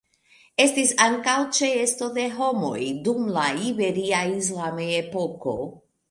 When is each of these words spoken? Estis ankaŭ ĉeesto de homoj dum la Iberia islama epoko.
Estis 0.63 0.91
ankaŭ 1.03 1.33
ĉeesto 1.57 2.07
de 2.15 2.23
homoj 2.37 2.79
dum 3.07 3.27
la 3.35 3.43
Iberia 3.67 4.23
islama 4.39 4.87
epoko. 4.95 5.55